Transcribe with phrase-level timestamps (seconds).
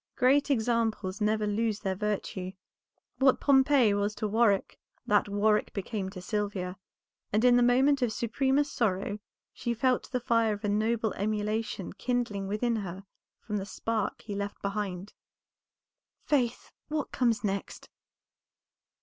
[0.15, 2.53] Great examples never lose their virtue;
[3.19, 6.75] what Pompey was to Warwick that Warwick became to Sylvia,
[7.31, 9.19] and in the moment of supremest sorrow
[9.53, 13.03] she felt the fire of a noble emulation kindling within her
[13.41, 15.13] from the spark he left behind.
[16.25, 17.87] "Faith, what comes next?"